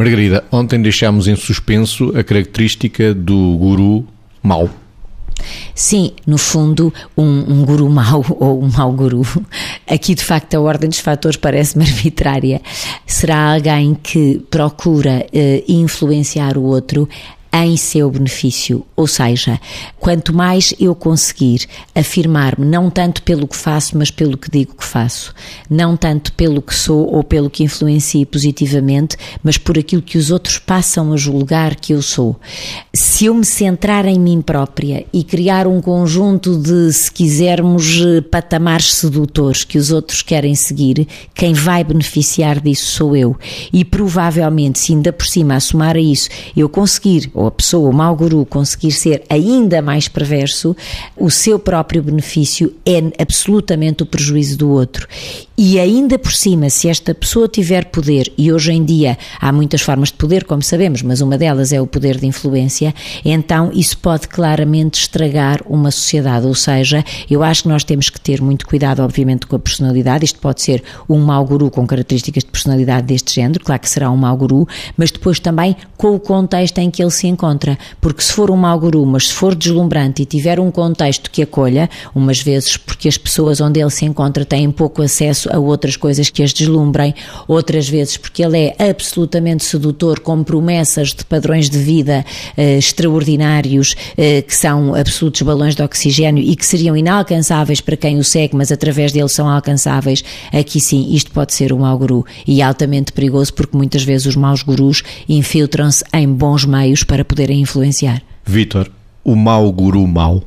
[0.00, 4.06] Margarida, ontem deixámos em suspenso a característica do guru
[4.42, 4.70] mau.
[5.74, 9.20] Sim, no fundo, um, um guru mau ou um mau guru.
[9.86, 12.62] Aqui, de facto, a ordem dos fatores parece-me arbitrária.
[13.04, 17.06] Será alguém que procura uh, influenciar o outro
[17.52, 18.84] em seu benefício.
[18.94, 19.60] Ou seja,
[19.98, 24.84] quanto mais eu conseguir afirmar-me, não tanto pelo que faço, mas pelo que digo que
[24.84, 25.34] faço,
[25.68, 30.30] não tanto pelo que sou ou pelo que influencio positivamente, mas por aquilo que os
[30.30, 32.38] outros passam a julgar que eu sou.
[32.92, 38.94] Se eu me centrar em mim própria e criar um conjunto de, se quisermos, patamares
[38.94, 43.36] sedutores que os outros querem seguir, quem vai beneficiar disso sou eu.
[43.72, 47.92] E provavelmente, se ainda por cima assumar a isso, eu conseguir ou a pessoa, o
[47.92, 50.76] mau guru, conseguir ser ainda mais perverso,
[51.16, 55.08] o seu próprio benefício é absolutamente o prejuízo do outro.
[55.62, 59.82] E ainda por cima, se esta pessoa tiver poder, e hoje em dia há muitas
[59.82, 63.98] formas de poder, como sabemos, mas uma delas é o poder de influência, então isso
[63.98, 66.46] pode claramente estragar uma sociedade.
[66.46, 70.24] Ou seja, eu acho que nós temos que ter muito cuidado, obviamente, com a personalidade.
[70.24, 74.10] Isto pode ser um mau guru com características de personalidade deste género, claro que será
[74.10, 74.66] um mau guru,
[74.96, 77.78] mas depois também com o contexto em que ele se encontra.
[78.00, 81.42] Porque se for um mau guru, mas se for deslumbrante e tiver um contexto que
[81.42, 85.96] acolha, umas vezes porque as pessoas onde ele se encontra têm pouco acesso a outras
[85.96, 87.14] coisas que as deslumbrem,
[87.48, 92.24] outras vezes porque ele é absolutamente sedutor, com promessas de padrões de vida
[92.56, 98.18] eh, extraordinários, eh, que são absolutos balões de oxigênio e que seriam inalcançáveis para quem
[98.18, 100.22] o segue, mas através dele são alcançáveis.
[100.52, 104.36] Aqui sim, isto pode ser um mau guru e altamente perigoso porque muitas vezes os
[104.36, 108.22] maus gurus infiltram-se em bons meios para poderem influenciar.
[108.44, 108.90] Vítor,
[109.24, 110.42] o mau guru mau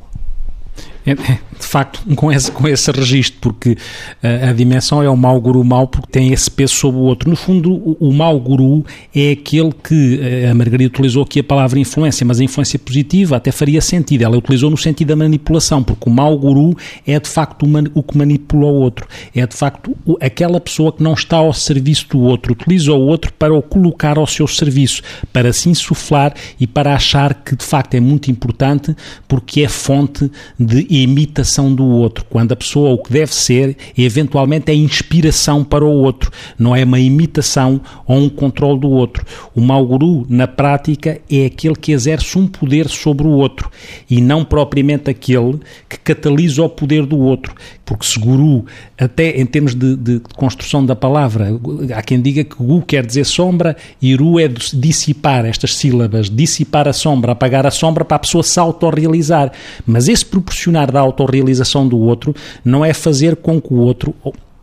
[1.05, 3.77] é, é, de facto, com esse, com esse registro, porque
[4.21, 7.29] a, a dimensão é o mau guru mau porque tem esse peso sobre o outro.
[7.29, 11.43] No fundo, o, o mau guru é aquele que eh, a Margarida utilizou aqui a
[11.43, 14.23] palavra influência, mas a influência positiva até faria sentido.
[14.23, 16.75] Ela utilizou no sentido da manipulação, porque o mau guru
[17.05, 19.05] é de facto o, o que manipula o outro.
[19.35, 23.01] É de facto o, aquela pessoa que não está ao serviço do outro, utiliza o
[23.01, 25.01] outro para o colocar ao seu serviço,
[25.33, 28.95] para se insuflar e para achar que de facto é muito importante
[29.27, 34.71] porque é fonte de imitação do outro, quando a pessoa o que deve ser, eventualmente,
[34.71, 39.25] é inspiração para o outro, não é uma imitação ou um controle do outro.
[39.55, 43.69] O mau guru, na prática, é aquele que exerce um poder sobre o outro
[44.09, 45.59] e não propriamente aquele
[45.89, 47.55] que catalisa o poder do outro,
[47.85, 48.65] porque se guru,
[48.97, 51.47] até em termos de, de, construção da palavra,
[51.95, 56.87] há quem diga que gu quer dizer sombra e ru é dissipar estas sílabas, dissipar
[56.87, 59.51] a sombra, apagar a sombra para a pessoa se autorrealizar.
[59.85, 64.13] Mas esse proporcionar da autorrealização do outro não é fazer com que o outro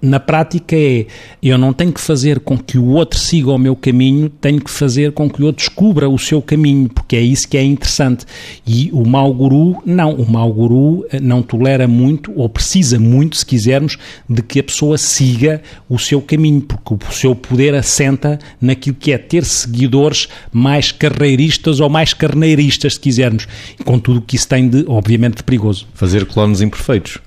[0.03, 1.07] na prática é
[1.43, 4.71] eu não tenho que fazer com que o outro siga o meu caminho, tenho que
[4.71, 8.25] fazer com que o outro descubra o seu caminho, porque é isso que é interessante.
[8.67, 13.37] E o mau guru, não, o mau guru eh, não tolera muito, ou precisa muito,
[13.37, 18.39] se quisermos, de que a pessoa siga o seu caminho, porque o seu poder assenta
[18.61, 23.47] naquilo que é ter seguidores mais carreiristas ou mais carneiristas, se quisermos,
[23.85, 25.87] com tudo o que isso tem de, obviamente, de perigoso.
[25.95, 27.19] Fazer clones imperfeitos.